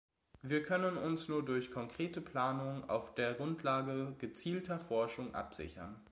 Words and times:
Wir 0.41 0.63
können 0.63 0.97
uns 0.97 1.27
nur 1.27 1.45
durch 1.45 1.69
konkrete 1.69 2.21
Planung 2.21 2.89
auf 2.89 3.13
der 3.13 3.35
Grundlage 3.35 4.15
gezielter 4.17 4.79
Forschung 4.79 5.35
absichern. 5.35 5.95